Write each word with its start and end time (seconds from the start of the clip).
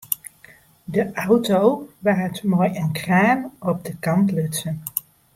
De 0.93 1.03
auto 1.25 1.61
waard 2.05 2.37
mei 2.49 2.71
in 2.81 2.91
kraan 2.99 3.41
op 3.69 3.79
de 3.85 3.95
kant 4.05 4.29
lutsen. 4.35 4.75